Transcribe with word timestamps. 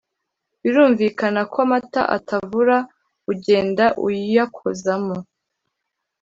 birumvikana 0.61 1.41
ko 1.51 1.57
amata 1.65 2.01
atavura 2.17 2.77
ugenda 3.31 3.85
uyakozamo 4.07 5.17